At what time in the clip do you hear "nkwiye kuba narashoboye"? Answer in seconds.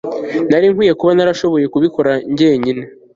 0.73-1.65